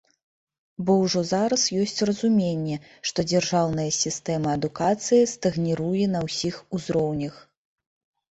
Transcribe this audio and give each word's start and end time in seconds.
Бо 0.85 0.93
ўжо 1.01 1.21
зараз 1.31 1.65
ёсць 1.81 2.05
разуменне, 2.09 2.77
што 3.09 3.25
дзяржаўная 3.31 3.85
сістэма 3.99 4.49
адукацыі 4.59 5.29
стагніруе 5.35 6.05
на 6.15 6.19
ўсіх 6.27 6.55
узроўнях. 6.79 7.35